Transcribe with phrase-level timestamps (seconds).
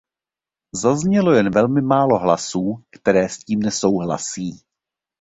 [0.73, 4.51] Zaznělo jen velmi málo hlasů, které s tím nesouhlasí.